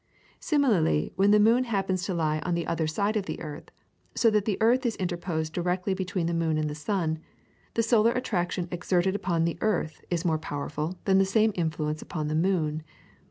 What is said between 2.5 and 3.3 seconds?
the other side of